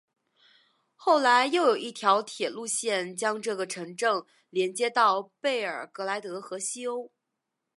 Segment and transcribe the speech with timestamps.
[0.95, 7.11] 后来又有一条铁路线将这个城镇连接到贝尔格莱德和西欧。